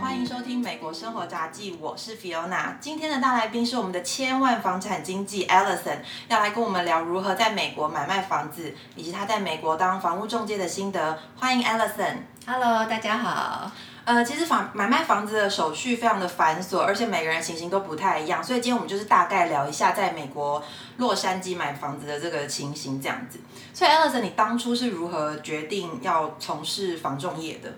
[0.00, 2.78] 欢迎收听《美国生活杂记》，我是 Fiona。
[2.80, 5.98] 今天的大来宾是我们的千万房产经纪 Alison，
[6.28, 11.18] 要来跟我们聊如何在美国买卖房子，以及他在美国当房屋中介的心得。
[11.36, 12.16] 欢迎 Alison。
[12.46, 13.70] Hello，大家好。
[14.04, 20.62] 呃，其实房买卖房子的手续非常的繁琐，而且每个人情形都不太一样，所以今天我们就是大概聊一下在美国
[20.96, 23.38] 洛杉矶买房子的这个情形这样子。
[23.74, 27.74] 所以 Alison，你当初是如何决定要从事房仲业的？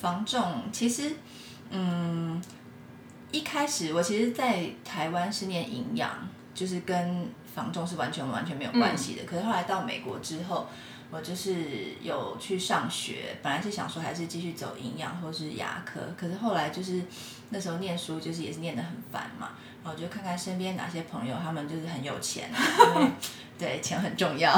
[0.00, 1.12] 房仲其实，
[1.70, 2.40] 嗯，
[3.32, 6.10] 一开始我其实，在台湾是念营养，
[6.54, 9.24] 就是跟房仲是完全完全没有关系的。
[9.24, 10.68] 可是后来到美国之后，
[11.10, 17.02] 我就是有去上学，本来是想说还是继续走营养或是牙科，可是后来就是
[17.50, 19.50] 那时候念书就是也是念得很烦嘛，
[19.82, 23.10] 然后就看看身边哪些朋友他们就是很有钱，因 为
[23.58, 24.56] 对钱很重要，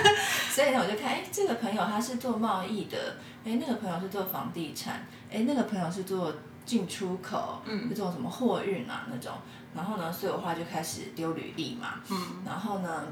[0.50, 6.32] 所以呢我就看，哎，这个朋友他是做贸易的，哎，那个朋友是做房地产，哎，那个朋友是做
[6.64, 9.32] 进出口，嗯，那种什么货运啊那种，
[9.74, 13.04] 然后呢，所以我后来就开始丢履历嘛，嗯，然后呢。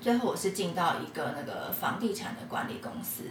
[0.00, 3.24] 最后我是进到一个那个房地产的管理公司，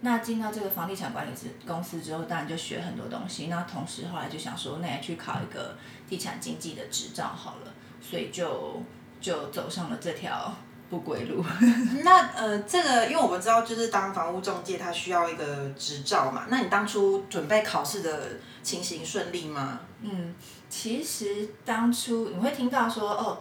[0.00, 1.30] 那进到这个房地产管理
[1.64, 3.46] 公司之后，当然就学很多东西。
[3.46, 5.76] 那同时后来就想说，那也去考一个
[6.08, 8.82] 地产经济的执照好了，所以就
[9.20, 10.52] 就走上了这条
[10.88, 11.44] 不归路。
[12.04, 16.46] 那呃，这个因为我们知道，就是当房屋中介，他需要一个执照嘛。
[16.48, 19.80] 那你当初准备考试的情形顺利吗？
[20.02, 20.34] 嗯，
[20.68, 23.40] 其实当初你会听到说哦。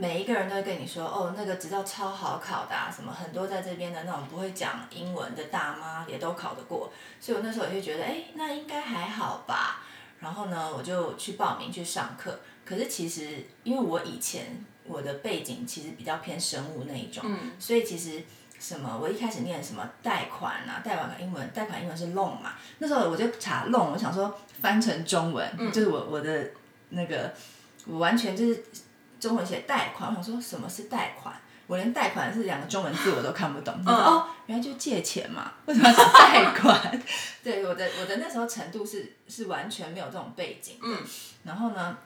[0.00, 9.82] 每一个人都会跟你说，哦，那个执照超好考的，什么很多在这边的那种不会讲英文的大妈也都考得过，所以我那时候也就觉得，哎，那应该还好吧。
[10.20, 12.38] 然后呢，我就去报名去上课。
[12.64, 17.24] 可是其实，因为我以前我的背景其实比较偏生物那一种，
[17.58, 18.22] 所以其实
[18.58, 26.50] 什么，我一开始念什么贷款啊，贷款英文，贷款英文是 loan 嘛，那时候我就查 loan，我想说翻成中文，就是我我的
[26.90, 27.32] 那个，
[27.86, 28.64] 我完全就是。
[29.20, 31.34] 中文写贷款，我想说什么是贷款？
[31.66, 33.74] 我连贷款是两个中文字我都看不懂。
[33.84, 35.54] 哦，原来就借钱嘛？
[35.66, 37.02] 为什么是贷款？
[37.42, 40.76] 对，我的我的那时候程度是是完全没有这种背景。
[40.80, 41.02] 嗯。
[41.42, 41.98] 然后呢，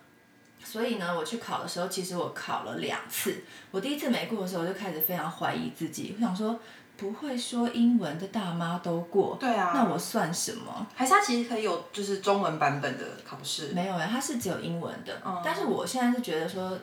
[0.64, 3.42] 所以呢，我去考的时候，其实我考了两次。
[3.70, 6.14] 我第一次没过的时候，我就开始非常怀疑自己。
[6.16, 6.58] 我想说，
[6.96, 10.86] 不会说英文的大妈都过，对啊，那我算什么？
[10.94, 13.68] 还是它其实可以有就是中文版本的考试？
[13.68, 15.20] 没有呀，它是只有英文的。
[15.44, 16.78] 但是我现在是觉得说。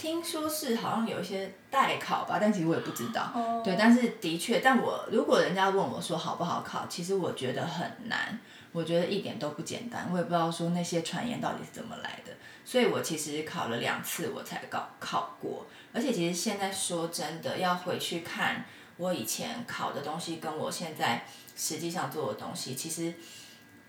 [0.00, 3.32] 听说是好像有一些代考吧，但其实我也不知道。
[3.64, 8.38] 对，但是的确，但我如果人家问我说好不好考，其实我觉得很难，
[8.70, 10.08] 我觉得一点都不简单。
[10.12, 12.30] 我也不知道说那些传言到底是怎么来的，
[12.68, 15.66] 所以我其实考了两次我才考考过。
[15.94, 18.66] 而且其实现在说真的，要回去看
[18.98, 21.24] 我以前考的东西，跟我现在
[21.56, 23.14] 实际上做的东西，其实。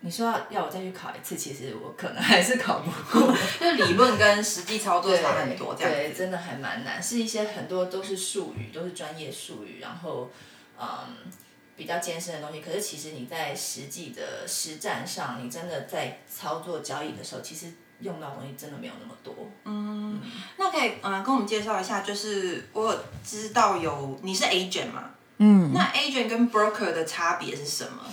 [0.02, 10.32] 你说要要我再去考一次，其实我可能还是考不过， 就理论跟实际操作差很多，这样对，真的还蛮难，是一些很多都是术语，都是专业术语，然后
[10.80, 10.88] 嗯
[11.76, 12.62] 比较艰深的东西。
[12.62, 17.66] 可是其实你在实际的实战上，你真的在操作交易的时候，其实
[18.00, 19.34] 用到东西真的没有那么多。
[19.66, 20.22] 嗯，
[20.58, 28.04] 那可以嗯跟我们介绍一下，就是我知道有你是 agent 嘛，嗯，那 agent 跟 broker 的差别是什么？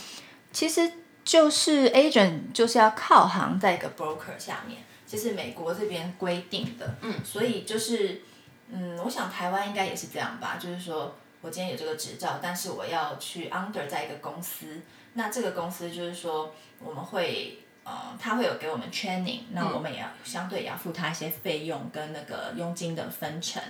[0.53, 0.93] 其实。
[1.27, 6.95] 就是 agent 就是要靠行在一个 broker 下面，这是美国这边规定的。
[7.01, 8.23] 嗯，所以就是，
[8.71, 10.57] 嗯，我想台湾应该也是这样吧。
[10.57, 14.81] 就是说我今天有这个执照，但是我要去 under 在一个公司，
[15.15, 23.63] 那这个公司就是说我们会，呃，他会有给我们 training，那我们也要相对也要付他一些费用跟那个佣金的分成。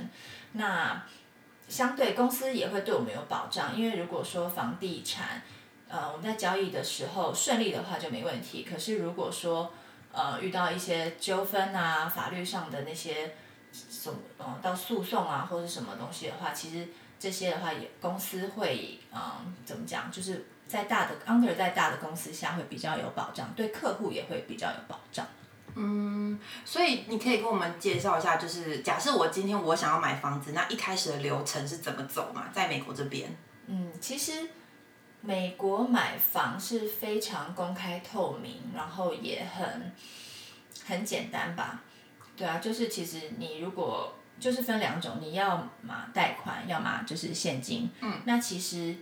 [0.53, 1.05] 那
[1.69, 5.43] 相对公司也会对我们有保障，因为如果说房地产。
[5.89, 8.67] 呃，我们在交易的时候顺利的话就没问题。
[8.69, 9.73] 可是如果说
[10.11, 13.37] 呃遇到一些纠纷啊，法律上的那些
[13.73, 16.89] 什呃到诉讼啊或者什么东西的话，其实
[17.21, 25.27] 这些的话也公司会嗯怎么讲，就是在大的 under 在大的公司下会比较有保障，对客户也会比较有保障。
[25.75, 32.49] 嗯，所以你可以跟我们介绍一下，就是假设我今天我想要买房子，那一开始的流程是怎么走嘛？
[32.53, 33.37] 在美国这边，
[33.67, 34.33] 嗯，其实。
[35.23, 39.93] 美国买房是非常公开透明，然后也很
[40.87, 41.83] 很简单吧？
[42.37, 47.91] 对啊，就是其实你如果就是分两种，你要嘛贷款，要么就是现金。
[48.03, 48.21] 嗯。
[48.25, 48.95] 那其实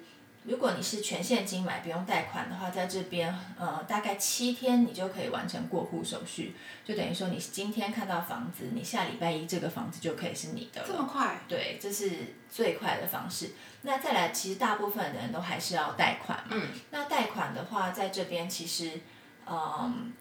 [0.46, 6.54] 如果你是全现金买，不用贷款的话，在这边呃大概七天你就可以完成过户手续，
[6.84, 10.86] 就等于说你今天看到房子，你下礼拜一这个房子就可以是你的了。
[10.86, 11.40] 这么快？
[11.48, 12.10] 对，这是
[12.50, 13.52] 最快的方式。
[13.82, 16.50] 那再来，其实大部分的人都还是要贷款嘛。
[16.50, 16.68] 嗯。
[16.90, 19.00] 那贷款的话，在这边其实，
[19.46, 20.12] 嗯，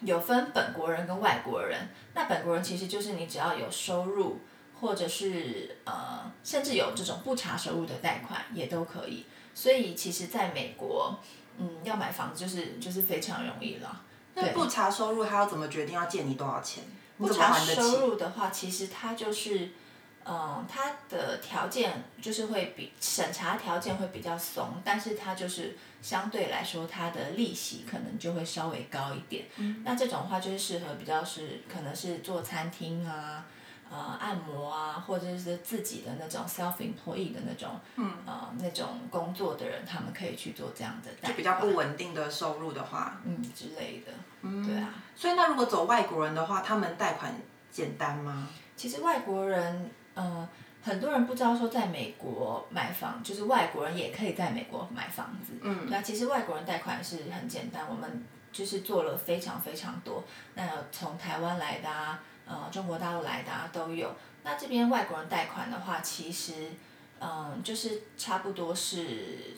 [0.00, 1.88] 有分本国人跟外国人。
[2.14, 4.40] 那本国人其实就是你只要有收入，
[4.80, 9.24] 或者是呃，甚至有这种不查收入的贷款也都可以。
[9.56, 11.18] 所以其实在美国，
[11.58, 14.02] 嗯，要买房子就是就是非常容易了。
[14.34, 16.84] 那不查收入，他要怎么决定要借你多少钱？
[17.16, 19.70] 不查收入的话，其实他就是。
[20.28, 29.44] 嗯，他的条件就是会比审查条件会比较松，但是他就是相对来说他的利息可能就会稍微高一点。
[29.58, 33.46] 嗯那这种话就是适合比较是可能是做餐厅啊、
[33.90, 41.28] 呃按摩啊，或者是自己的那种 self employee 的那种，嗯呃那种工作的人，他们可以去做这样的。
[41.28, 44.12] 就比较不稳定的收入的话，嗯之类的，
[44.66, 44.94] 对啊。
[45.14, 47.34] 所以那如果走外国人的话，他们贷款
[47.70, 48.48] 简单吗？
[48.76, 49.90] 其实外国人。
[50.18, 50.48] 嗯，
[50.82, 55.52] 很多人不知道说在美国买房，就是外国人也可以在美国买房子。
[55.60, 60.24] 嗯，那其实外国人贷款是很简单，我们就是做了非常非常多。
[60.54, 64.14] 那从台湾来的啊，呃，中国大陆来的啊都有。
[64.44, 66.70] 那这边外国人贷款的话，其实
[67.20, 69.56] 嗯，就是差不多是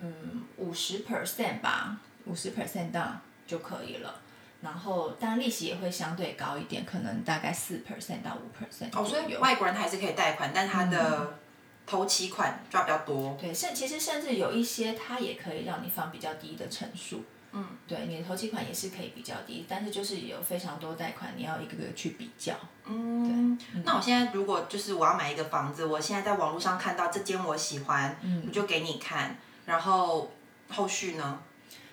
[0.00, 3.12] 嗯五十 percent 吧，五十 percent down
[3.46, 4.20] 就可以了。
[4.60, 8.88] 然后，当然利息也会相对高一点，可能大概四 percent 到五 percent。
[8.92, 11.38] 哦，所以外国人他还是可以贷款，但他的
[11.86, 13.36] 头期款抓比较多。
[13.40, 17.22] 对，甚其实甚至有一些他也可以让你放比较低的成数。
[17.52, 17.64] 嗯。
[17.86, 22.54] 对，你的头期款也是可以比较低，但是就是有非常多贷款，你要一个个去比较。
[22.86, 23.56] 嗯。
[23.56, 23.82] 对。
[23.84, 28.16] 那我现在如果就是我要买一个房子，我现在在网络上看到这间我喜欢，
[28.46, 29.36] 我就给你看，
[29.66, 30.32] 然后
[30.68, 31.40] 后续呢？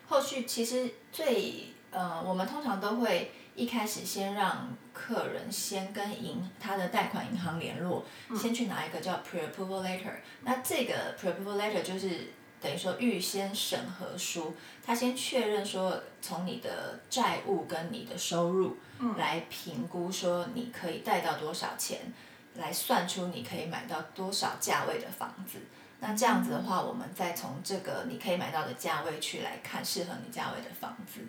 [0.08, 1.74] 后续其实最。
[1.92, 8.04] 呃，我们通常都会一开始先让客人先跟银他的贷款银行联络，
[8.36, 10.12] 先去拿一个叫 pre-approval letter。
[10.42, 14.56] 那这个 pre-approval letter 就是等于说预先审核书，
[14.86, 18.78] 他先确认说从你的债务跟你的收入
[19.18, 22.14] 来评估说你可以贷到多少钱，
[22.56, 25.60] 来算出你可以买到多少价位的房子。
[26.00, 31.22] 那这样子的话，我们再从这个你可以买到的价位去来看适合你价位的房子。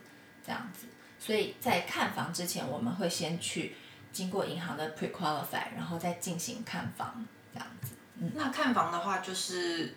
[0.44, 0.86] 这样子，
[1.18, 3.74] 所以在看房之前，我们会先去
[4.12, 7.94] 经过银行的 pre qualify，然后再进行看房这样子。
[8.14, 9.96] 嗯，那看房的话，就是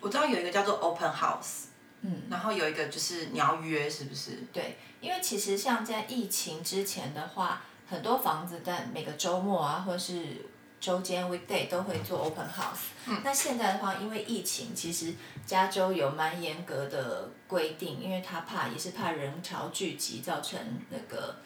[0.00, 1.66] 我知道有一个叫做 open house，
[2.02, 4.44] 嗯，然后有一个就是你要约，是不是？
[4.52, 10.46] 对，因为其实像在疫情之前的话，很多房子在每个周末啊，或者是
[10.80, 12.90] 周间 weekday 都会做 open house。
[13.06, 13.20] 嗯。
[13.24, 15.14] 那现在的话，因为疫情，其实
[15.44, 20.60] 加州有蛮严格的规定，因为他怕也是怕人潮聚集造成
[20.90, 21.36] 那个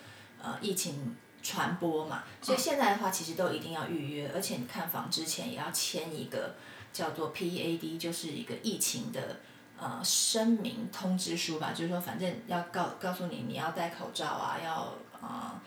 [0.43, 6.55] 呃疫情传播嘛，所以现在的话其实都一定要预约，而且你看房之前也要签一个
[6.93, 9.41] 叫做 PEAD，就是一个疫情的
[9.79, 15.63] 呃声明通知书吧，就是说反正要告告诉你你要戴口罩啊，要啊。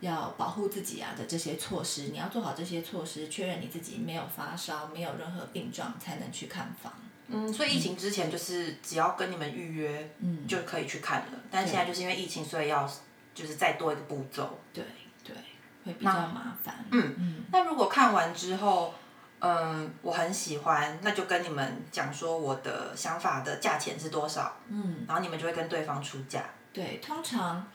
[0.00, 6.90] 要保护自己啊的这些措施，你要做好这些措施，确认你自己没有发烧，没有任何病状，才能去看房。
[7.28, 11.32] 嗯，所以疫情之前就是只要跟你们预约，嗯，就可以去看了。
[11.50, 12.90] 但现在就是因为疫情，所以要
[13.34, 14.58] 就是再多一个步骤。
[14.72, 14.82] 对
[15.22, 15.36] 对，
[15.84, 16.82] 会比较麻烦。
[16.92, 17.44] 嗯嗯。
[17.52, 18.94] 那如果看完之后，
[19.40, 24.56] 嗯，我很喜欢，那就跟你们讲说我的想法的价钱是多少。
[24.68, 25.04] 嗯。
[25.08, 26.44] 然后你们就会跟对方出价。
[26.72, 27.66] 对，通常，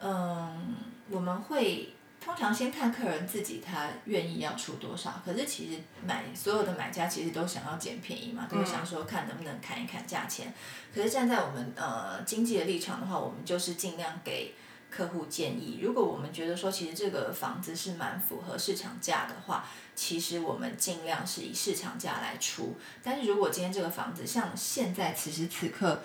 [0.00, 0.76] 嗯。
[1.08, 10.52] 我们会通常先看客人自己他愿意要出多少，可是其实买所有的买家其实都想要捡便宜嘛，都想说看能不能砍一砍价钱。
[10.92, 14.52] 可是站在我们呃经济的立场的话，我们就是尽量给
[14.96, 22.76] 客户建议，如果我们觉得说其实这个房子是蛮符合市场价的话，其实我们尽量是以市场价来出。
[23.02, 26.02] 但是如果今天这个房子像现在此时此刻。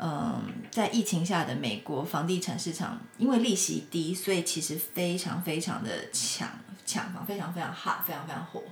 [0.00, 6.48] 嗯，在疫情下的美国房地产市场，因为利息低，所以其实非常非常的抢
[6.86, 8.62] 抢房，非常非常 hot，非常非常火。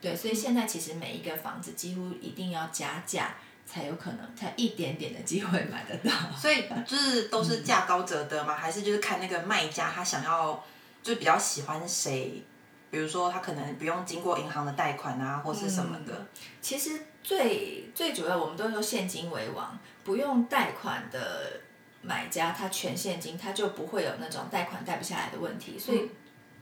[0.00, 3.36] 对，所以现在其实每一个房子几乎一定要加价，
[3.72, 6.12] 才有可能，才一点点的机会买得到。
[6.36, 8.54] 所以就是都是价高者得吗？
[8.54, 10.62] 还是就是看那个卖家他想要，
[11.02, 12.42] 就比较喜欢谁？
[12.90, 16.26] 比如说他可能不用经过银行的贷款啊，或是什么的。
[16.60, 19.78] 其实最最主要，我们都说现金为王。
[20.04, 21.60] 不用贷款的
[22.02, 25.78] 买家，他全现金，他就不会有那种贷款贷不下来的问题。
[25.78, 26.10] 所以，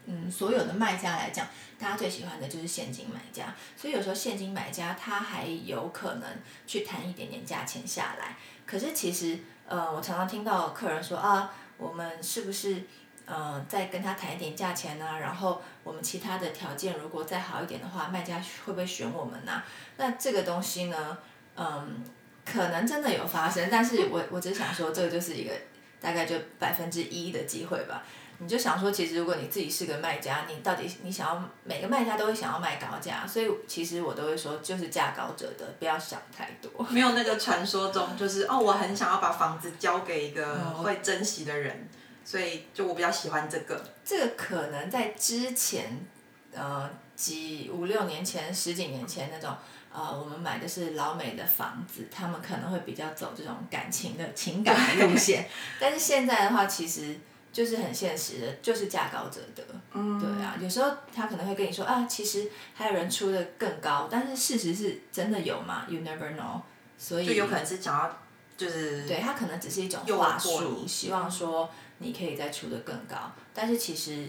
[0.06, 1.46] 嗯，所有的卖家来讲，
[1.78, 3.54] 大家最喜欢的就是现金买家。
[3.76, 6.28] 所以有时候现金买家他还有可能
[6.66, 8.36] 去谈一点点价钱下来。
[8.66, 12.82] 可是其实，呃，我常常听到客人说啊，我们是不是
[13.26, 15.18] 呃再跟他谈一点价钱呢？
[15.20, 19.62] 然后我们其他的条件如果再好一点的话，卖家会不会选我们呢？
[19.96, 21.18] 那这个东西呢，
[21.56, 22.04] 嗯。
[22.42, 25.52] 可能真的有发生，但是我我只想说，这个就是一个
[26.00, 28.02] 大概就百分之一的机会吧。
[28.42, 36.82] 你就想说，其实如果你自己是个卖家，你到底你想要每个卖家都会想要卖高价，所以其实我都会说，就是价高者得，不要想太多。
[36.88, 41.86] 没有那个传说中，就是哦，我很想要把房子交给一个会珍惜的人，
[42.24, 43.84] 所以就我比较喜欢这个。
[44.02, 46.06] 这个可能在之前，
[46.54, 49.54] 呃，几五六年前、十几年前那种，
[49.92, 55.46] 呃，我们买的是老美的房子，他们可能会比较走这种感情的情感的路线，
[55.78, 57.20] 但是现在的话，其实。
[57.52, 59.64] 就是很现实的，就是价高者得。
[59.92, 66.60] 嗯，对啊，有时候他可能会跟你说啊，其实还有人出的更高，但是事实是真的有吗？You never know。
[66.96, 68.18] 所以就有可能是想要，
[68.58, 74.26] 就是对他可能只是一种话术，希望说你可以再出的更高，但是其实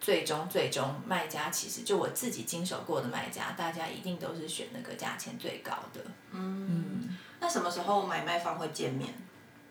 [0.00, 6.00] 最终最终卖家其实就我自己经手过的卖家，大家一定都是选那个价钱最高的。
[6.32, 9.14] 嗯，那什么时候买卖方会见面？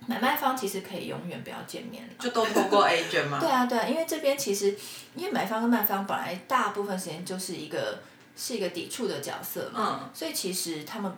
[0.07, 3.38] 买卖方其实可以永远不要见面就都通过 agent 吗？
[3.41, 4.77] 对啊，对啊，因为这边其实，
[5.15, 8.00] 因为买方跟卖方本来大部分时间就是一个
[8.36, 11.12] 是一个抵触的角色嘛，嗯，所以其实他们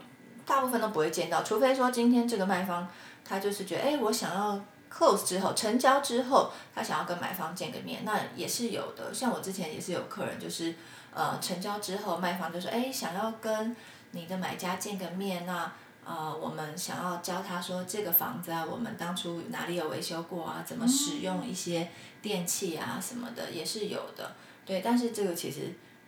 [0.45, 2.87] 大部分都不会见到，除非说今天这个卖方
[3.27, 4.59] 他就是觉得，哎，我想要
[4.93, 9.13] close 之后成交之后，他想要跟买方见个面，那也是有的。
[9.13, 10.75] 像我之前也是有客人，就是
[11.13, 13.75] 呃成交之后，卖方就说，哎，想要跟
[14.11, 15.71] 你的买家见个面，那。
[16.07, 20.63] 呃，我们想要教他说这个房子啊，我们当初哪里有维修过啊？
[20.63, 21.89] 怎么使用一些
[22.21, 24.35] 电器啊什么的也是有的，
[24.65, 24.81] 对。
[24.81, 25.61] 但是这个其实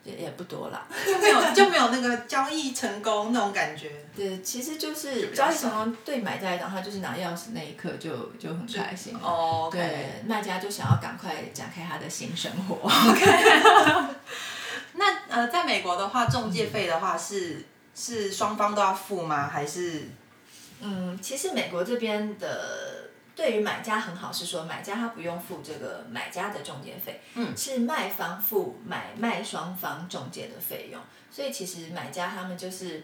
[0.04, 3.92] 也也不多啦，就没有就没有那个交易成功那种感觉。
[4.16, 9.18] 对，其实就是交易成功对买家来讲，他就是拿钥匙那一刻就就很开心。
[9.20, 12.76] 哦，对，卖家就想要赶快展开他的新生活。
[12.86, 14.14] OK。
[14.94, 17.66] 那呃，在美国的话，中介费的话是。
[18.00, 19.50] 是双方都要付吗？
[19.50, 20.08] 还是？
[20.82, 31.02] 嗯，其实美国这边的对于买家很好，是说买家他不用付这个买家的中介费，嗯，是卖方付买卖双方中介的费用。
[31.32, 33.04] 所以其实买家他们就是，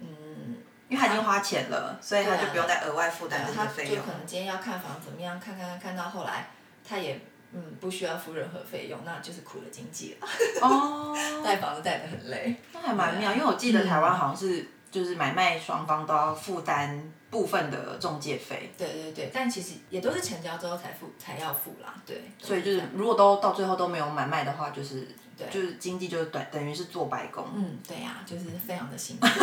[0.00, 0.56] 嗯，
[0.88, 3.96] 因为他已经花钱了，所以他就不用再额外负担这些费用。
[3.96, 6.48] 就可能今天要看房怎么样，看看看到后来
[6.88, 7.20] 他也
[7.54, 10.26] 嗯不需要付任何费用，那就是苦了经济了。
[10.62, 12.56] 哦， 贷房子贷的很累。
[12.72, 18.72] 那还蛮妙，因为我记得台湾好像是就是买卖双方都要负担部分的中介费。
[18.78, 21.94] 对对对，但其实也都是成交之后才付才要付啦。
[22.06, 25.08] 对，所以就是如果都到最后都没有买卖的话，就是
[25.50, 27.44] 就是经济就是等等于是做白工。
[27.54, 29.26] 嗯，对呀，就是非常的辛苦。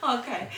[0.00, 0.48] OK，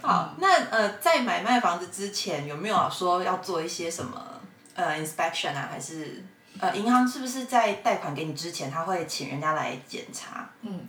[0.00, 4.40] 好，那呃，在买卖房子之前有没有说要做一些什么
[4.74, 6.22] 呃 inspection 啊，还是？
[6.60, 10.48] 呃，银行是不是在贷款给你之前，他会请人家来检查？
[10.60, 10.88] 嗯，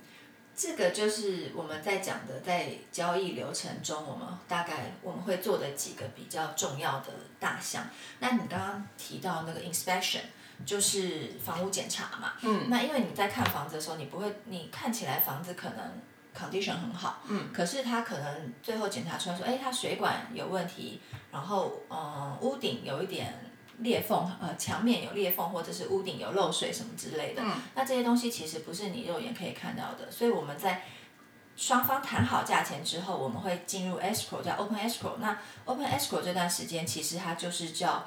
[0.56, 7.08] 这个就是我们在讲的，在交易流程中，我们大概我们会做的几个比较重要的
[7.40, 7.84] 大项。
[8.20, 10.20] 那你刚刚提到那个 inspection，
[10.68, 12.34] 就是房屋检查嘛。
[12.42, 12.70] 嗯。
[12.70, 16.00] 那因为你在看房子的时候，你不会，你看起来房子可能
[16.38, 17.24] condition 很好。
[17.28, 17.52] 嗯。
[17.52, 21.02] 可是他可能最后检查出来说，哎，他水管有问题，
[21.32, 23.34] 然后嗯，屋顶有一点。
[23.80, 30.84] 裂缝，呃，墙面有裂缝，或者是屋顶有漏水什么之类的，那这些东西其实不是你肉眼可以看到的，所以我们在
[31.58, 35.18] 双方谈好价钱之后，我们会进入 escrow，叫 open escrow。
[35.20, 38.06] 那 open escrow 这段时间其实它就是叫，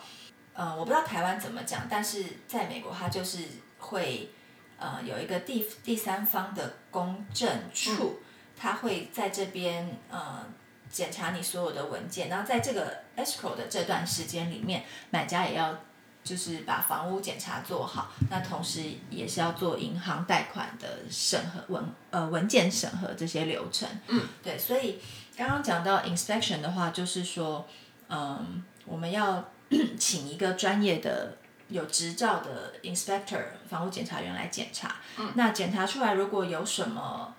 [0.55, 3.45] 呃，我不知道台湾怎么讲，但是在美国它就是
[3.79, 4.31] 会，
[4.79, 8.21] 呃，有一个第第三方的公证处，
[8.57, 10.45] 它会在这边，呃。
[10.91, 15.79] 检查你所有的文件，然后在这个 escrow 的这段时间里面，买家也要
[16.25, 23.89] 就是把房屋检查做好，那同时也是要做银行贷款的审核文呃文件审核这些流程。
[24.09, 24.99] 嗯，对，所以
[25.37, 27.67] 刚刚讲到 inspection 的话，就是说，
[28.09, 29.51] 嗯，我们要
[29.99, 31.37] 请一个专业的
[31.69, 34.97] 有执照的 inspector 房屋检查员来检查。
[35.19, 37.35] 嗯，那检查出来如果有什么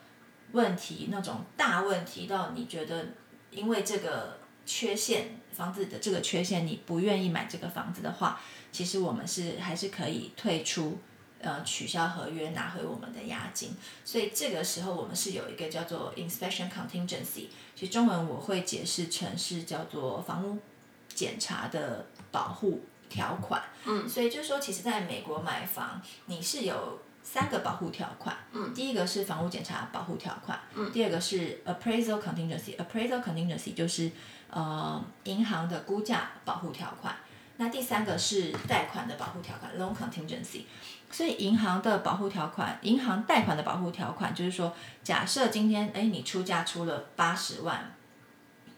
[0.53, 3.05] 问题，那种大问题到你觉得。
[3.51, 8.39] 因为这个缺陷，房子的这个缺陷，你不愿意买这个房子的话，
[8.71, 10.99] 其实我们是还是可以退出，
[11.41, 13.75] 呃，取消合约，拿回我们的押金。
[14.05, 20.57] 所以这个时候我们是有一个叫做 inspection contingency，其实中文我会解释成是叫做房屋
[21.13, 23.63] 检查的保护条款。
[23.85, 26.99] 嗯，所以就是说，其实在美国买房，你是有。
[27.31, 34.11] 三个保护条款，嗯，第一个是房屋检查保护条款，嗯，第二个是 appraisal contingency，appraisal contingency 就是
[34.49, 37.15] 呃银行的估价保护条款，
[37.57, 40.63] 那第三个是贷款的保护条款 loan contingency，
[41.11, 47.93] 所以银行的保护条款，银行贷款的保护条款就是说，假设今天哎你出价出了八十万，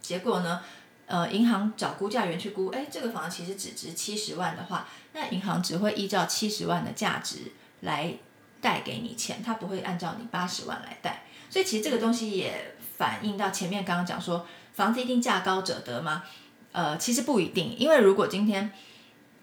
[0.01, 0.61] 结果呢？
[1.07, 8.13] 呃，银行找估价员去估，哎，这个房子其实只值七十万的话，那银行只会依照七十万的价值来
[8.61, 11.23] 贷给你钱，他不会按照你八十万来贷。
[11.49, 16.23] 所以其实这个东西也反映到前面刚刚讲说，房子一定价高者得吗？
[16.71, 18.71] 呃，其实不一定，因为如果今天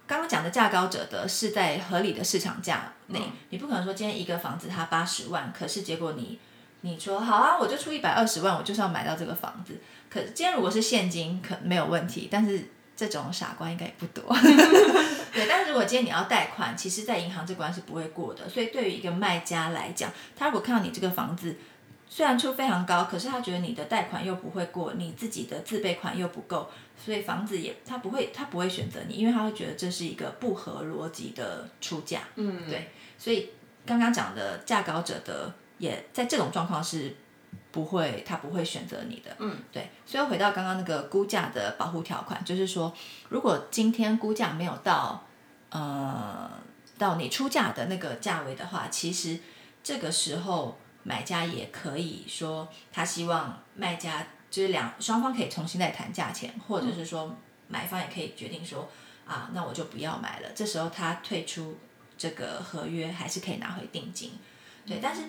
[0.07, 3.21] 刚刚讲的价高者得是在合理的市场价内，
[3.51, 6.39] 你不可能说今天一个房子它八十万，可是结果你
[6.81, 9.79] 你说好啊，我就出一百二十万，我就是要买到这个房子。
[10.09, 14.25] 可今天如果是现金，可没有问题，但是这种傻瓜应该也不多。
[15.33, 18.49] 对，但是如果今天你要贷款，其实在银行这关是不会过的。
[18.49, 21.55] 所以对于一个卖家来讲，他如果看到你这个房子，
[22.09, 32.23] 虽然出非常高，可是他觉得你的贷款又不会过，你自己的自备款又不够，所以房子也他不会他不会选择你，因为他会觉得这是一个不合逻辑的出价。
[32.35, 33.51] 嗯，对，所以
[33.87, 37.15] 刚刚讲的价高者得，也在这种状况是
[37.73, 39.35] 不会他不会选择你的。
[39.39, 42.93] 嗯，对，所以回到刚刚那个估价的保护条款，就是说，
[43.29, 45.25] 如果今天估价没有到
[45.71, 46.51] 呃
[46.97, 49.39] 到你出价的那个价位的话，其实
[49.83, 50.79] 这个时候。
[51.05, 57.35] 买家也可以说，他希望卖家就是两双方可以重新再谈价钱，或者是说
[57.69, 58.87] 买方也可以决定说，
[59.25, 60.49] 啊，那我就不要买了。
[60.55, 61.79] 这时候他退出
[62.19, 64.33] 这个合约，还是可以拿回定金。
[64.85, 65.23] 对，但是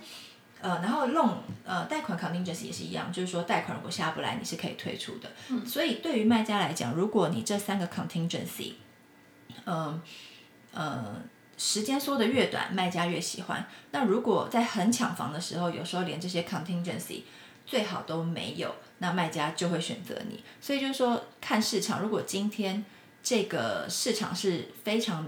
[0.62, 1.36] 呃，然后 loan
[1.66, 5.32] 呃贷款 contingency 也是一样，就是说贷款如果下不来，你是可以退出的。
[5.50, 5.66] 嗯。
[5.66, 8.74] 所以对于卖家来讲，如果你这三个 contingency，
[9.66, 10.02] 嗯
[10.74, 11.16] 呃。
[11.62, 13.68] 时间缩的越短，卖家越喜欢。
[13.92, 17.24] 那如果在很抢房的时候，有时候连这些 contingency
[17.66, 20.42] 最好都没有，那卖家就会选择你。
[20.62, 22.02] 所以就是说，看市场。
[22.02, 22.86] 如果今天
[23.22, 25.28] 这个市场是非常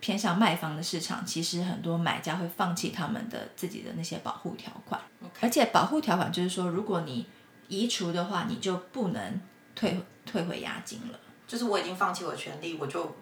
[0.00, 5.00] 偏向卖方的市场，其实很多买家会放弃他们的自己的那些保护条款。
[5.40, 7.26] 而且保护条款就是说，如果你
[7.68, 9.40] 移除的话，你就不能
[9.74, 11.18] 退退回押金了。
[11.46, 13.16] 就是我已经放弃我的权利，我就。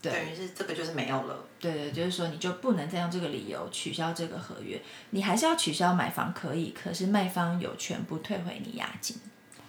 [0.00, 1.44] 等于是这个就是没有了。
[1.58, 9.16] 对对，就是说你就不能再用这个理由取消这个合约，你还是要取消买房可以，可是卖方有全部退回你押金。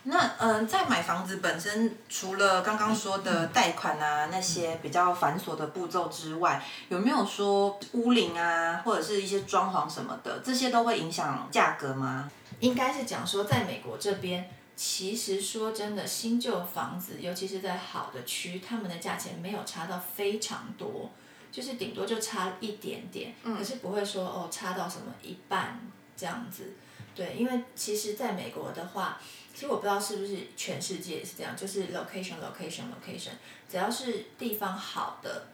[0.03, 12.31] 那嗯，在买房子本身，除了刚刚说的贷款啊那些比较繁琐的步骤之外，有没有说屋龄啊，或者是一些装潢什么的，这些都会影响价格吗？
[12.59, 14.49] 应该是讲说，在美国这边。
[14.81, 21.09] 其实说真的，新旧房子，尤其是在好的区，他们的价钱没有差到非常多，
[21.51, 25.77] 就是顶多就差一点点，可是不会说哦差到什么一半
[26.15, 26.71] 这样子。
[27.13, 29.19] 对，因为其实在美国的话，
[29.59, 33.31] 其实我不知道是不是全世界也是这样，就是 location location location，
[33.69, 35.47] 只要是地方好的，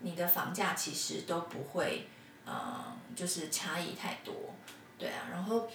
[0.00, 2.06] 你的房价其实都不会，
[2.44, 4.34] 嗯，就是差异太多。
[4.98, 5.66] 对啊，然后。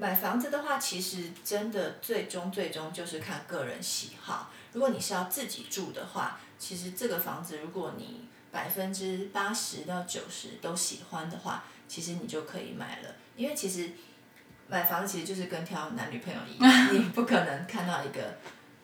[0.00, 4.48] 买房子的话，其实真的最终最终就是看个人喜好。
[4.72, 13.12] 如果你是要自己住的话，其实这个房子如果你百分之八十到九十都喜欢的话，其实你就可以买了。
[13.34, 13.90] 因为其实
[14.68, 18.36] 买房子其实就是跟挑男女朋友一样， 你不可能看到一个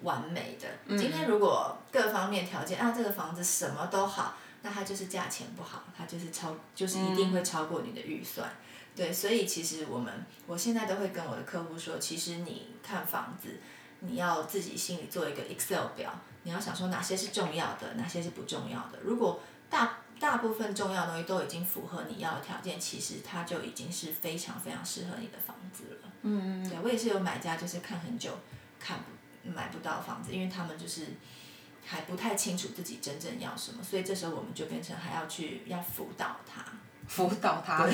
[0.03, 0.97] 完美的。
[0.97, 8.51] 今天如果各方面条件啊，这个房子什么都好，那它就是价钱不好，它就是超，就是一定会超过你的预算。
[8.97, 13.61] 对，所以其实我们，我现在都会跟我的客户说，其实你看房子，
[14.01, 16.13] 你要自己心里做一个 Excel 表，
[16.45, 19.01] 你要想说哪些是重要的，哪些是不重要的。
[19.03, 26.09] 如果大大部分重要的东西都已经符合你要的条件，其实它就已经是非常非常适合你的房子了。
[26.23, 26.71] 嗯嗯。
[26.71, 28.31] 对我也是有买家，就是看很久，
[28.81, 31.09] 看不买不到房子，因为他们就是
[31.85, 36.65] 还不太清楚自己真正要什么，所以这时候我们就变成还要去要辅导他。
[37.07, 37.87] 辅导他，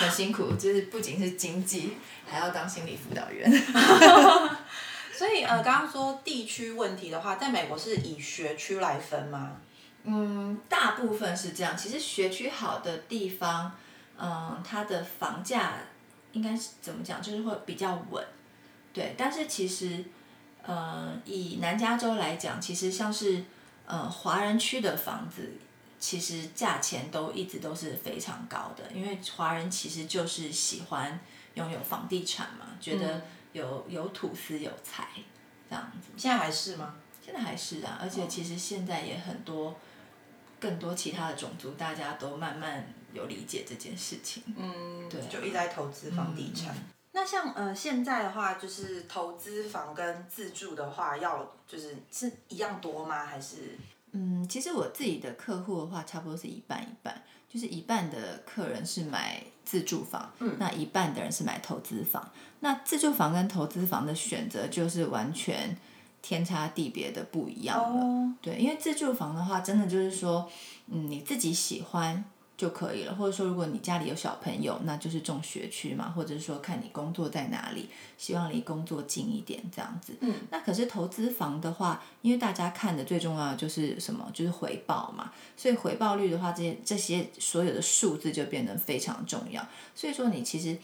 [0.00, 1.96] 很辛苦，就是不仅是经济，
[2.26, 3.48] 还要当心理辅导员。
[5.14, 9.58] 所以呃，刚刚说地区问题的话，在美国是以学区来分吗？
[10.04, 11.76] 嗯，大部分是这样。
[11.76, 13.72] 其实学区好的地方，
[14.18, 15.74] 嗯，它的房价
[16.32, 18.24] 应该是怎么讲，就是会比较稳。
[18.92, 20.04] 对，但是其实，
[20.62, 23.44] 呃，以南加州来讲，其实像是
[23.86, 25.52] 呃华人区的房子。
[26.02, 31.20] 其实价钱都一直都是非常高的，因为华人其实就是喜欢
[31.54, 35.10] 拥有房地产嘛，觉得有有土司有财
[35.70, 36.08] 这样子。
[36.16, 36.96] 现在还是吗？
[37.24, 39.78] 现在还是啊，而且其实现在也很多
[40.62, 44.44] 更多其他的种族，大家都慢慢有理解这件事情。
[44.56, 46.72] 嗯，对，就一直在投资房地产。
[47.10, 53.26] 那像呃现在的话，就是投资房跟自住的话，要就是是一样多吗？
[53.26, 53.76] 还是？
[54.12, 62.30] 嗯，其实我自己的客户的话，差不多是一半一半，就是一半的客人是买自住房，嗯那一半的人是买投资房。
[62.60, 65.76] 那自住房跟投资房的选择，就是完全
[66.22, 68.02] 天差地别的不一样了。
[68.02, 70.48] 哦，对，因为自住房的话，真的就是说，
[70.86, 72.24] 嗯，你自己喜欢
[72.56, 80.14] 就可以了，或者说如果你家里有小朋友，那就是重学区嘛，或者是说看你工作在哪里，希望离工作近一点这样子。
[80.20, 89.66] 嗯，那可是投资房的话，因为大家看的最重要的就是什么，就是回报嘛，所以回报率的话，这些这些所有的数字就变得非常重要。
[89.96, 90.78] 所以说你其实，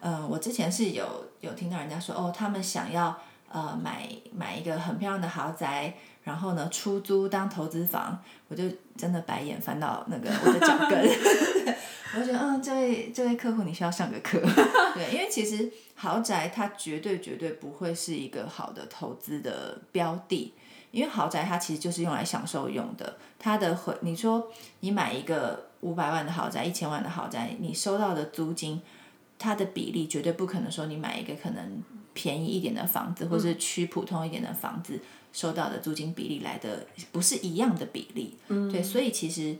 [0.00, 5.94] 呃，我之前是有有听到人家说，哦，他们想要呃买买一个很漂亮的豪宅。
[6.22, 8.16] 然后呢，出租当投资房，
[8.48, 11.00] 我就真的白眼翻到那个我的脚跟，
[12.14, 14.38] 我就觉得，嗯，这位这位客户你需要上个课，
[14.94, 20.52] 对，因为其实豪宅它绝对绝对不会是一个好的投资的标的，
[20.90, 24.46] 因为豪宅它其实就是用来享受用的，它的回，你说
[24.80, 28.82] 你买一个五百万的豪宅，一千万的豪宅，你收到的租金，
[29.38, 31.82] 它的比例绝对不可能说你买一个可能
[32.14, 35.00] 便宜一点的房子，或是区普通一点的房子。
[35.32, 39.56] 收到的租金比例来的不是一样的比例，对，所以其实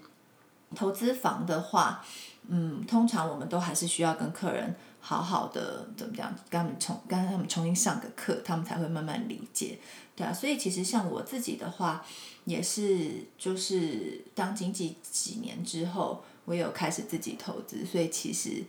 [0.75, 2.05] 投资房的话，
[2.49, 9.79] 嗯，通常我们都还是需要跟客人好好的怎么讲，跟他们重跟他们重新上个课，他们才会慢慢理解，
[10.17, 12.05] 对啊，所以其实像我自己的话，
[12.47, 18.65] 也是就是当经济几年之后，我有开始自己投资，所以其实。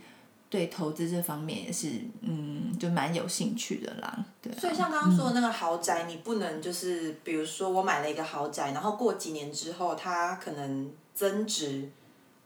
[0.51, 4.25] 对投资这方面也是，嗯，就蛮有兴趣的啦。
[4.41, 4.51] 对。
[4.59, 11.89] 所以像刚刚说的那个豪宅，你不能就是，比如说我买了一个豪宅，然后过几年之后它可能增值，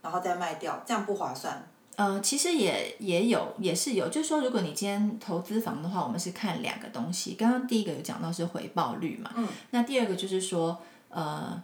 [0.03, 1.67] 然后再卖掉，这样不划算。
[1.95, 7.33] 呃，其实也也有，也是有，就是说，如果你今天投资房的话，我们是看两个东西。
[7.33, 9.47] 刚刚第一个有讲到是回报率嘛，嗯。
[9.71, 10.77] 那第二个就是说，
[11.09, 11.59] 呃，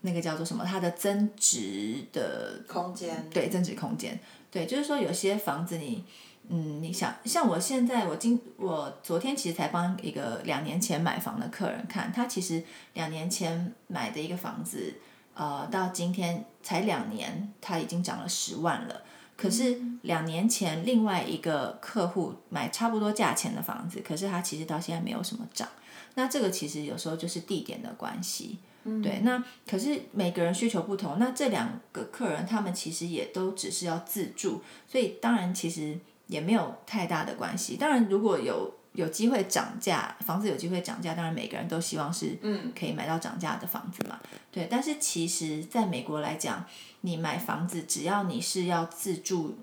[0.00, 0.64] 那个叫做什么？
[0.64, 3.28] 它的增值的空间。
[3.28, 4.18] 对，增值空间。
[4.56, 6.02] 对，就是说有些房子你，
[6.48, 12.64] 嗯，你想像我现在，我今我昨天其实才帮一个两年前买房的客人看，他其实
[12.94, 14.94] 两年前买的一个房子，
[15.34, 19.02] 呃，到今天才两年，他已经涨了十万了。
[19.36, 25.68] 可是两年前另外一个客户买差不多价钱的房子，可是他其实到现在没有什么涨。
[26.14, 28.58] 那这个其实有时候就是地点的关系。
[29.02, 37.76] 对，那可是每个人需求不同，那这两个客人他们其实也都只是要自住，所以当然其实也没有太大的关系。
[37.76, 42.38] 当然如果有有机会涨价，房子有机会涨价，当然每个人都希望是
[42.78, 44.18] 可以买到涨价的房子嘛。
[44.50, 46.64] 对，但是其实在美国来讲，
[47.02, 49.58] 你买房子只要你是要自住。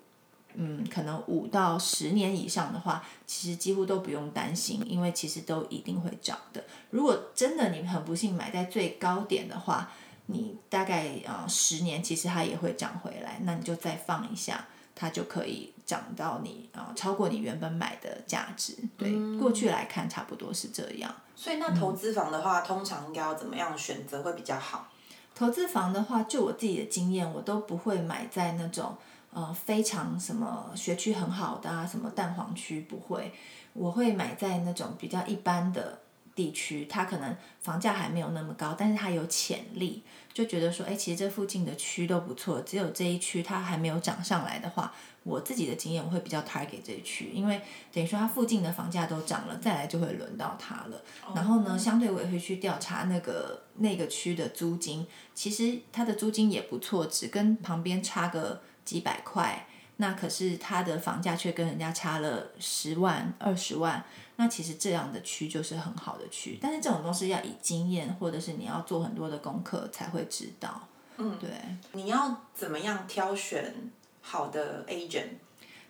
[0.55, 6.63] 嗯，可能五到十年以上的话，其实几乎都不用担心，因为其实都一定会涨的。
[6.91, 9.91] 如果真的你很不幸买在最高点的话，
[10.27, 18.77] 你大概呃十年其实它也会涨回来，那你就再放一下，它就可以涨到你啊超过你原本买的价值。
[18.97, 21.13] 对，过去来看差不多是这样。
[21.35, 24.89] 所以那投资房的话，通常应该要怎么样选择会比较好？
[25.35, 28.95] 投资房的话，就我自己的经验，我都不会买在那种。
[29.33, 33.31] 呃，非常什么学区很好的啊，什么蛋黄区不会，
[33.73, 35.99] 我会买在那种比较一般的
[36.35, 44.93] 地区，它可能房价还没有那么高，但是它有潜力，就觉得说，哎，其实这附近的区都不错，只有这一区它还没有涨上来的话，
[45.23, 47.59] 我自己的经验我会比较 target 这一区，因为
[47.91, 51.01] 等于说它附近的房价都涨了，再来就会轮到它了。
[51.33, 58.61] 然后呢，相对我也会去调查那个那个区的租金，其实它的租金也不错，只跟旁边差个。
[58.85, 59.67] 几百块，
[59.97, 64.03] 那可是他的房价却跟人家差了十万、二十万，
[64.37, 70.87] 那其实这样的区就是很好的区，但是这种东西要以经验，或者是你要做很多的功课才会知道。
[71.17, 71.49] 嗯，对。
[71.91, 73.73] 你要怎么样挑选
[74.21, 75.27] 好的 agent？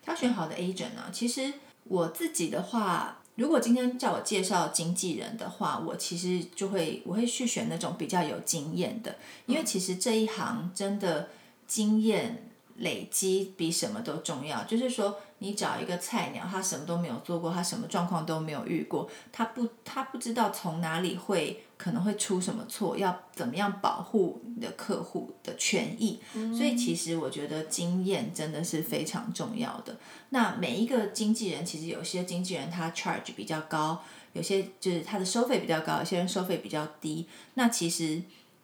[0.02, 1.10] 挑选好的 agent 呢？
[1.14, 1.54] 其实
[1.86, 11.30] 我自己的话，如果今天叫我介绍经纪人的话，我其实就会我会去选那种比较有经验的，因为其实这一行真的
[11.66, 12.50] 经验。
[12.78, 26.20] 累积比什么都重要，就是说，你找一个菜鸟，他什么都没有做过，他什么状况都没有遇过，他不，他不知道从哪里会可能会出什么错，要怎么样保护你的客户的权益。
[26.34, 29.96] 所以，其实我觉得经验真的是非常重要的。
[30.30, 34.02] 那每一个经纪人，其实有些经纪人他 charge 比较高，
[34.34, 37.28] 有些就是他的收费比较高，有些人收费比较低。
[37.54, 38.20] 那其实，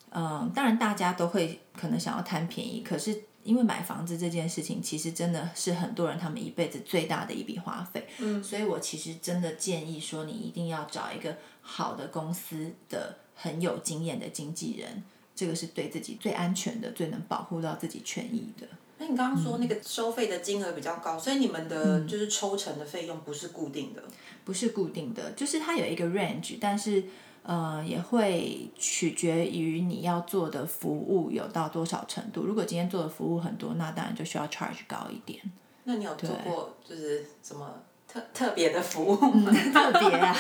[0.09, 3.25] 嗯，当然大家都会可能想要贪便宜，可是。
[3.49, 8.07] 因为买房子这件事情，其实真的是很多人他们一辈子最大的一笔花费。
[8.19, 15.03] 嗯，所以我其实真的建议说，你一定要找一个好的公司的很有经验的经纪人，
[15.35, 18.67] 这个是对自己最安全的、最能保护到自己权益的。
[18.99, 24.03] 那你刚刚说那个收费的金额比较高，所以你们的就是抽成的费用不是固定的？
[24.45, 27.03] 不是固定的，就是它有一个 range，但是
[27.49, 32.43] 呃，也会取决于你要做的服务有到多少程度。
[32.43, 35.41] 如果今天做的服务很多，那当然就需要 charge 高一点。
[35.85, 37.67] 那你有做过就是什么
[38.07, 39.51] 特特别的服务吗？
[39.73, 40.35] 特别啊！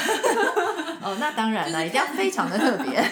[1.01, 3.03] 哦，那当然了，一定要 非常的特别。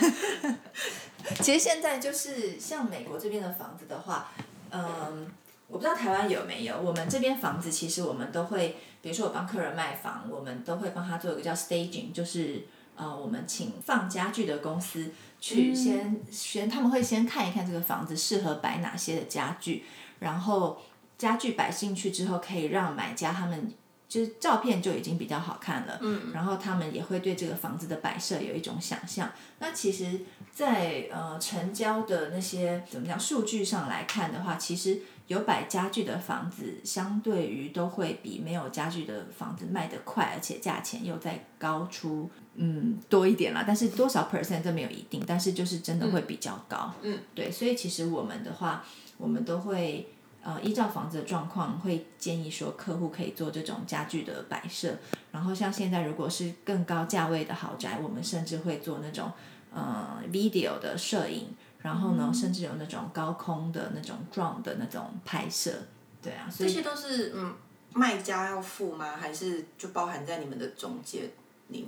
[1.42, 4.32] 其实现在就是像美国这边的房子的话，
[4.70, 5.28] 嗯，
[5.68, 6.80] 我不知道台湾有没有。
[6.80, 12.62] 我们这边房子其实我们都会，比如说我帮客人卖房，我们都会帮他做一个叫 staging，就是
[12.98, 19.86] 呃，我们请放家具的公司去先先，他们会先看一看这个房子适合摆哪些的家具，
[20.20, 20.82] 然后
[21.18, 23.72] 家具摆进去之后，可以让买家他们。
[24.10, 29.30] 就是照片就已经比较好看了，嗯，然后他们也会对这个房子的摆设有一种想象。
[29.60, 43.64] 那其实，在呃成交的那些怎么讲数据上来看的话，其实有摆家具的房子，相对于都会比没有家具的房子卖得快，而且价钱又再高出嗯多一点啦。
[43.66, 47.50] 但是多少 percent 这没有一定，但是就是真的会比较高，嗯，对。
[47.50, 48.84] 所以其实我们的话，
[49.18, 50.10] 我们都会。
[50.44, 54.96] 呃，依照房子的状况，会建议说客户可以做这种家具的摆设。
[55.30, 59.30] 然后像现在，如果是更高价位的豪宅，我们甚至会做那种
[59.74, 61.48] 呃 video 的摄影。
[61.82, 65.74] 然后呢，甚至有那种高空的那种 drone 的那种拍摄。
[66.22, 67.54] 对啊，这些都是嗯，
[67.94, 69.18] 卖家要付吗？
[69.20, 71.30] 还是就包含在你们的中介？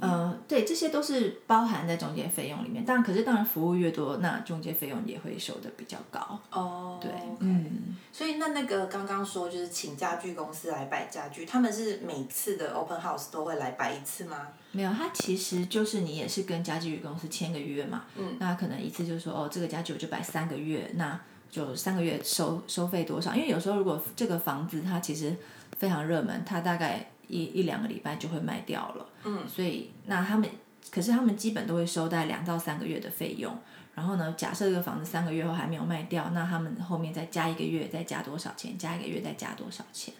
[0.02, 2.84] 呃，对，这些都是包含在中介费用里面。
[2.84, 6.38] 当然，可是当然服务越多，那中介费用也会收的比较高。
[6.52, 7.96] 哦，对，嗯。
[8.12, 14.48] 所以那那个刚刚说就是请家具公司来摆家具，他们是每次的 open house 都会来摆一次吗？
[14.74, 18.04] 没有，他其实就是你也是跟家具公司签个约嘛。
[18.18, 18.36] 嗯。
[18.38, 21.18] 那可能一次就是说，哦，这个家具我就摆三个月，那
[21.50, 23.34] 就三个月收收费多少？
[23.34, 25.34] 因为有时候如果这个房子它其实
[25.78, 27.10] 非常热门，它大概。
[27.30, 30.50] 一一两个礼拜就会卖掉了，嗯，所以那他们，
[30.92, 33.58] 可是他们基本都会收在两到三个月的费用。
[33.96, 38.78] 然后呢，假设这个房子三个月后还没有卖掉，那他们后面再加一个月，再加多少钱？
[38.78, 40.14] 加一个月再加多少钱？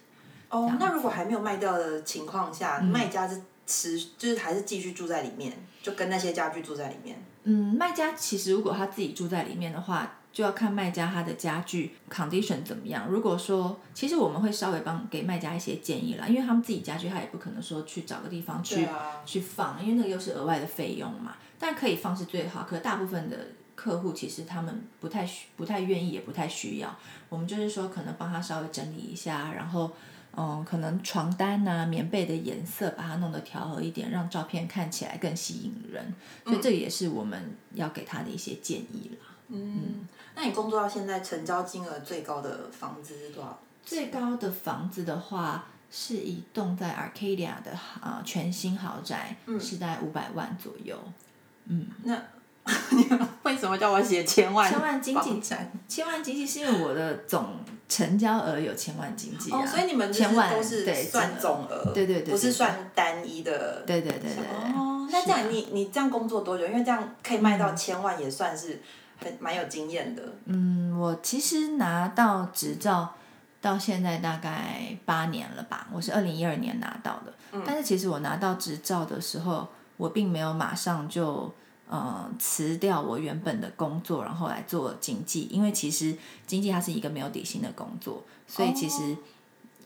[0.48, 7.20] 哦，那如果还没有卖掉的情况下，卖家是持就是还是继续住在里面，就跟那些家具住在里面。
[7.44, 10.16] 嗯，卖家其实如果他自己住在里面的话。
[10.32, 13.08] 就要看卖家他的家具 condition 怎么样。
[13.08, 18.86] 如果说，其实我们会稍微帮给卖家一些建议啦，因为他们自己家具他也不可能说去找个地方去
[19.24, 21.36] 去放，因为那个又是额外的费用嘛。
[21.58, 23.36] 但可以放是最好，可大部分的
[23.74, 26.96] 客户其实他们不太不太愿意，也不太需要。
[27.28, 29.90] 我们就是说，可能帮他稍微整理一下，然后
[30.36, 36.14] 嗯，可能床单呐、棉被的颜色把它弄得调和一点，让照片看起来更吸引人。
[36.44, 39.26] 所以这也是我们要给他的一些建议啦。
[39.50, 40.06] 嗯。
[40.34, 43.58] 那你工作到现在，成交金额最高的房子是多少？
[43.84, 50.96] 最高的房子的话，是一栋在 Arcadia 的啊全新豪宅，是在五百万左右。
[51.66, 52.14] 嗯，那
[53.42, 54.70] 为什么叫我写千万？
[54.70, 55.42] 千万经济，
[55.88, 57.56] 千万经济是因为我的总
[57.88, 63.82] 成交额有千万经济啊，所以你们千万都是算总额，对对对，不是算单一的。
[63.86, 64.44] 对对对对。
[64.76, 66.66] 哦，那这样你你这样工作多久？
[66.66, 68.80] 因为这样可以卖到千万，也算是。
[69.38, 70.22] 蛮有经验的。
[70.46, 73.14] 嗯，我其实拿到执照
[73.60, 75.86] 到现在大概八年了吧。
[75.92, 77.34] 我是二零一二年拿到的。
[77.52, 77.62] 嗯。
[77.66, 81.52] 但是其实我拿到执照的时候，我并没有马上就
[81.88, 85.48] 呃辞掉我原本的工作，然后来做经济。
[85.50, 89.16] 因为其实经济它是一个没有底薪的工作，所以其实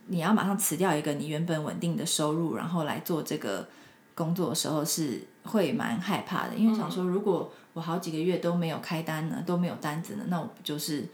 [0.06, 3.66] 你要马上辞掉一个你原本稳定的收入，然后来做这个
[4.14, 7.52] 工作的时候是会蛮害怕的，因为想说如果。
[7.74, 11.04] 我好几个月都没有开单呢，都没有单子呢，那我不就是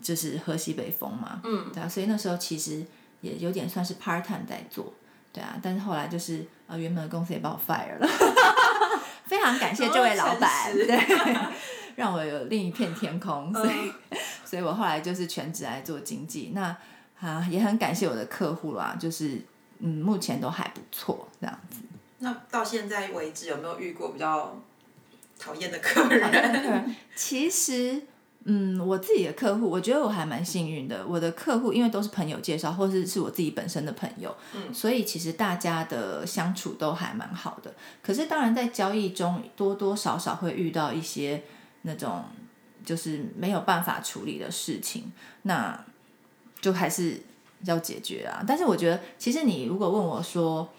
[0.00, 1.40] 就是喝西北风嘛？
[1.42, 2.86] 嗯，对啊，所以那时候其实
[3.20, 4.94] 也有点算是 part time 在做，
[5.32, 8.06] 对啊，但是后来就是呃原本的公司也把我 fire 了，
[9.26, 10.96] 非常感谢这位老板，对，
[11.96, 13.92] 让我有另一片天空，所以
[14.46, 16.76] 所以我后来就是全职来做经济，那
[17.18, 19.42] 啊也很感谢我的客户啦，就是
[19.80, 21.78] 嗯目前都还不错这样子。
[22.24, 24.56] 那到现在为止有没有遇过比较？
[25.36, 28.00] 讨厌的客人， 其实，
[28.44, 31.04] 嗯，我自己的客户，我觉得我还蛮幸运的。
[31.04, 37.74] 我的客户因为都是朋友介绍，或是是我自己本身的朋友，嗯，所以其实大家的相处都还蛮好的。
[38.00, 41.42] 可是当然在交易中多多少少会遇到一些
[41.82, 42.24] 那种
[42.84, 45.10] 就是没有办法处理的事情，
[45.42, 45.84] 那
[46.60, 47.20] 就还是
[47.64, 48.44] 要解决啊。
[48.46, 50.72] 但是我觉得，其实你如果问我说，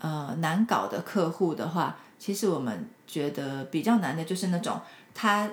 [0.00, 2.88] 呃，难搞的客户的话，其实我们。
[3.04, 4.80] 觉得比较难的就是那种
[5.12, 5.50] 他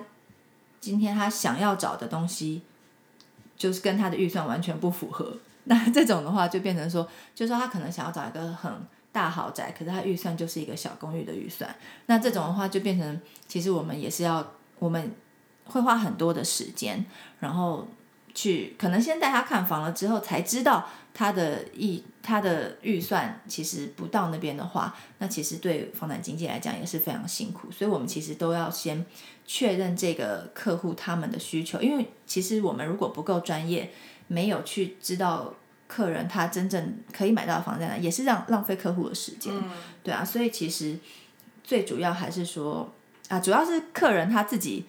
[0.80, 2.62] 今天他想要找的东西，
[3.54, 5.36] 就是跟他的预算完全不符合。
[5.64, 8.72] 那这种的话就变成说，就是说他可能想要找一个很
[9.12, 11.74] 大豪宅，可是他预算就是一个小公寓的预算。
[12.06, 15.14] 那这种的话，就变成其实我们也是要，我们
[15.66, 17.04] 会花很多的时间，
[17.40, 17.86] 然后
[18.34, 27.70] 去可能先带他看房了之后，才知道他的预他的预算其实不到那边的话，那其实对房产经纪来讲也是非常辛苦。
[27.70, 29.04] 所以我们其实都要先
[29.46, 33.90] 确认这个客户他们的需求，因为其实我们如果不够专业，
[34.26, 35.54] 没有去知道。
[35.90, 39.52] 客人他真正可以买到的房在哪，也是让浪费客户的时间，
[40.04, 40.96] 对啊，所以其实
[41.64, 42.88] 最主要还是说
[43.28, 44.86] 啊，主要是客人他自己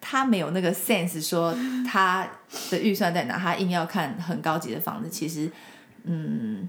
[0.00, 1.54] 他没有那个 sense，说
[1.86, 2.28] 他
[2.70, 5.50] 的预算在哪，他硬要看很高级的房子，其实
[6.04, 6.68] 嗯，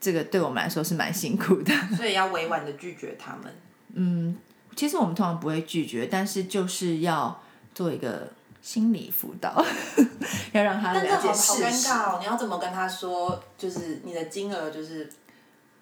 [0.00, 3.54] 这个对我们来说是蛮辛苦的， 所以要委婉的拒绝他们。
[3.94, 4.36] 嗯，
[4.76, 7.42] 其实我们通常不会拒绝，但是就是要
[7.74, 8.32] 做一个。
[8.62, 9.64] 心理辅导，
[10.52, 11.62] 要让他了解事实。
[11.64, 12.18] 好尴尬哦！
[12.20, 13.42] 你要怎么跟他说？
[13.56, 15.10] 就是你的金额就是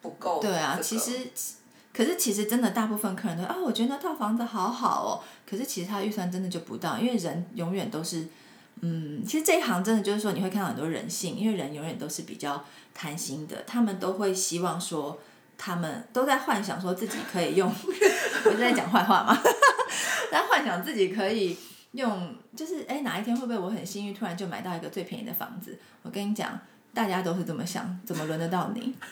[0.00, 0.40] 不够。
[0.40, 1.28] 对啊，其实，
[1.92, 5.20] 可是其实真的大部分客人都啊，我觉得那套房子好好哦。
[5.48, 8.28] 可是其实他预算真的就不到，因为人永远都是，
[8.80, 15.18] 嗯，其实这一行真的就是说你会看到很多人性，因为人永远都是比较贪心的，他们都会希望说，
[15.56, 17.68] 他们都在幻想说自己可以用，
[18.44, 19.36] 我是在讲坏话吗？
[20.30, 21.56] 在幻想自己可以。
[21.92, 25.78] 用就是哎，哪一天会不会我很幸运，突然就买到一个最便宜的房子？
[26.02, 26.60] 我跟你讲，
[26.92, 28.94] 大家都是这么想，怎么轮得到你？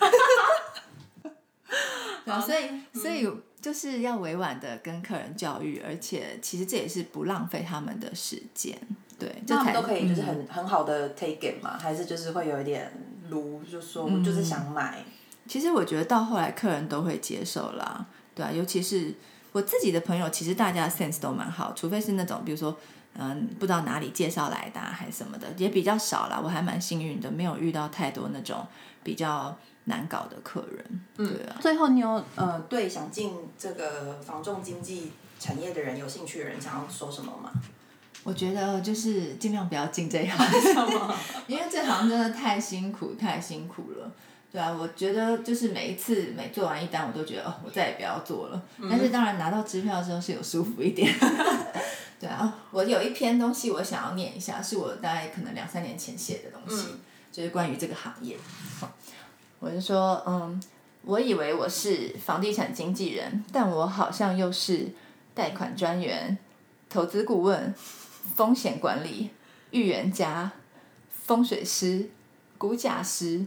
[2.27, 3.27] 对啊，所以所以
[3.63, 8.77] 就是要委婉的跟客人教育，而且其实这也是不浪费他们的时间。
[9.19, 12.93] 对，他们都可以就是很很好的 take it 嘛，还是就是会有一点
[13.31, 15.03] 撸，就说我就是想买。
[15.47, 19.15] 其实我觉得到后来客人都会接受啦，对啊，尤其是。
[19.53, 22.77] 我自己的朋友其实大家 sense 都蛮好，除非是那种比如说，
[23.15, 26.39] 嗯，不知道哪里介绍来的还是什么的，也比较少啦。
[26.45, 28.67] 我还蛮幸运的，没有遇到太多那种
[29.03, 31.01] 比较难搞的客人。
[31.17, 31.57] 对啊。
[31.61, 37.51] 最后，你有呃对想进这个房仲经济产业的人有兴趣的人想要说什么吗？
[38.23, 40.47] 我觉得就是尽量不要进这一行，
[41.47, 44.11] 因为这行真的太辛苦，太辛苦了。
[44.51, 48.61] 对啊，我觉得就是每一次每做完一单，我都觉得哦，我再也不要做了。
[48.91, 51.13] 但是当然拿到支票的时候是有舒服一点。
[52.19, 56.87] 对啊，我有一篇东西我想要念一下，是我大概可能两三年前写的东西，
[57.31, 58.37] 就是关于这个行业。
[59.59, 60.61] 我就说，嗯，
[61.03, 64.89] 我以为我是房地产经纪人，但我好像又是
[65.35, 66.39] 贷款专员、
[66.89, 69.31] 投资顾问、风险管理、
[69.71, 70.53] 预言家、
[71.11, 72.11] 风水师、
[72.57, 73.47] 估价师。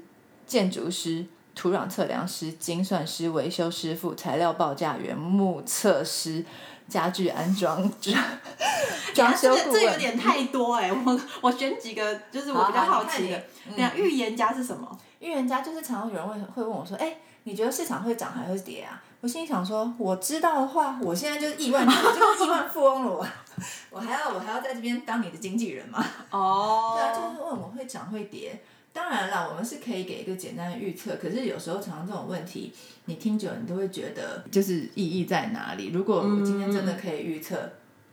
[0.50, 6.44] 建筑师、土壤测量师、精算师、维修师傅、材料报价员、目测师、
[6.90, 8.16] 家具安装装
[9.14, 9.82] 装修顾问。
[9.82, 13.42] 这有点太多哎，我我选几个，就是我比较好奇的。
[13.76, 14.98] 那预言家是什么？
[15.20, 23.12] 预言家就是常常有人问会问我说：“哎，你觉得市场会涨还是跌啊？”我心里想说：“我知道的话，我现在就是亿万，就是亿万富翁了。
[23.12, 23.28] 我
[23.92, 26.94] 我还要我还要在这边当你的经纪人吗？”哦。
[26.96, 28.62] 对啊，就是问我会涨会跌。
[28.92, 32.74] 当然了，我们是可以给一个简单的预测，可是有时候常常这种问题，
[33.06, 35.90] 你听久了你都会觉得就是意义在哪里？
[35.94, 37.72] 如果我今天真的可以预测，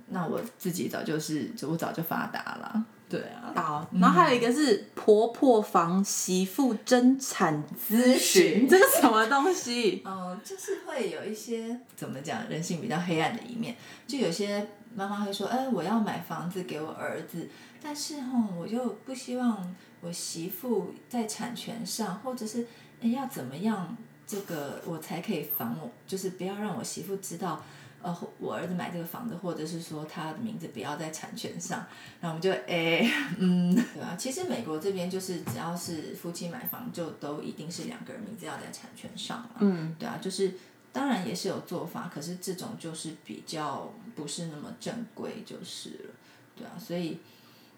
[0.08, 2.84] 那我自己早就是我早就发达了。
[3.08, 3.52] 对啊。
[3.54, 10.02] 好，然后还有一个是婆婆房媳妇争产咨询，这是什么东西？
[10.06, 13.74] 哦，就是会有一些怎么讲，人性比较黑暗的一面，
[14.06, 17.48] 就有些妈妈会说，哎，我要买房子给我儿子。
[17.82, 19.74] 但是哈，我就不希望
[20.06, 22.64] 我媳妇在产权上，或者是
[23.00, 27.60] 哎要怎么样，这个我才可以防我，就是不要让我媳妇知道，
[28.00, 31.84] 呃，我儿子买这个房子，或者是说他的名字不要在产权上。
[32.20, 39.56] 然后我们就哎，嗯，对啊，其实美国这边就是只要是夫妻买房，就都一定是两个人名字要在产权上嘛。
[39.58, 40.54] 嗯，对啊，就是
[40.92, 46.10] 当然也是有做法，可是这种就是比较不是那么正规就是了，
[46.54, 47.18] 对啊，所以。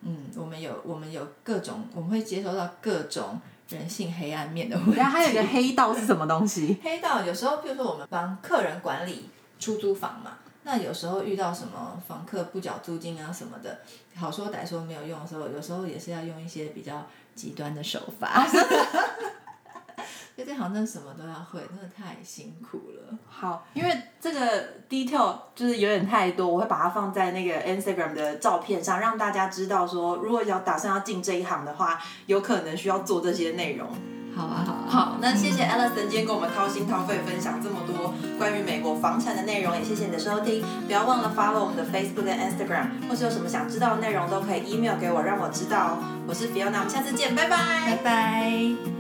[0.03, 4.97] 嗯，我们有我们有各种，我们会接收到各种人性黑暗面的问题。
[4.97, 6.79] 然后还有一个黑道是什么东西？
[6.85, 9.29] 黑道有时候，比如说我们帮客人管理
[9.59, 13.81] 出租房嘛，那有时候遇到什么房客不缴租金啊什么的，
[14.17, 18.47] 好说歹说没有用的时候，有时候也是要用一些比较极端的手法。
[20.39, 23.19] 就这行真的什么都要会，真的太辛苦了。
[23.29, 24.39] 好，因为这个
[24.89, 33.89] detail 就是有点太多，我会把它放在那个 Instagram 的照片上，让大家知道说，如果要打算要进这一行的话，有可能需要做这些内容。
[34.37, 34.87] 好啊，好啊。
[34.89, 40.65] 好，那谢谢 Alison 今天跟我们掏心掏肺分享这么多关于美国房产的内容，也谢谢你的收听。
[40.87, 45.99] 不要忘了 follow 我们的 Facebook 跟 Instagram，或是有什么想知道的内容都可以 email 给我，让我知道。
[46.29, 48.98] 我是 Fiona，我们下次见，拜拜，拜拜。